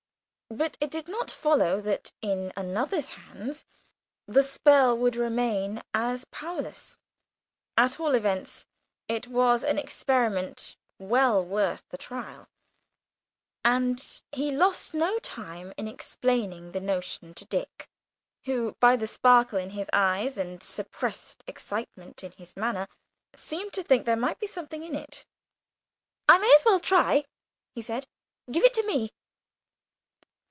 But 0.53 0.77
it 0.81 0.91
did 0.91 1.07
not 1.07 1.31
follow 1.31 1.79
that 1.79 2.11
in 2.21 2.51
another's 2.57 3.11
hands 3.11 3.63
the 4.25 4.43
spell 4.43 4.97
would 4.97 5.15
remain 5.15 5.81
as 5.93 6.25
powerless. 6.25 6.97
At 7.77 8.01
all 8.01 8.15
events, 8.15 8.65
it 9.07 9.27
was 9.29 9.63
an 9.63 9.77
experiment 9.77 10.75
well 10.99 11.41
worth 11.41 11.87
the 11.87 11.97
trial, 11.97 12.49
and 13.63 14.03
he 14.33 14.51
lost 14.51 14.93
no 14.93 15.19
time 15.19 15.71
in 15.77 15.87
explaining 15.87 16.73
the 16.73 16.81
notion 16.81 17.33
to 17.35 17.45
Dick, 17.45 17.89
who, 18.43 18.73
by 18.81 18.97
the 18.97 19.07
sparkle 19.07 19.57
in 19.57 19.69
his 19.69 19.89
eyes 19.93 20.37
and 20.37 20.61
suppressed 20.61 21.45
excitement 21.47 22.25
in 22.25 22.33
his 22.33 22.57
manner, 22.57 22.89
seemed 23.33 23.71
to 23.71 23.83
think 23.83 24.05
there 24.05 24.17
might 24.17 24.37
be 24.37 24.47
something 24.47 24.83
in 24.83 24.95
it. 24.95 25.25
"I 26.27 26.37
may 26.37 26.53
as 26.55 26.65
well 26.65 26.81
try," 26.81 27.23
he 27.73 27.81
said, 27.81 28.05
"give 28.51 28.65
it 28.65 28.73
to 28.73 28.85
me." 28.85 29.13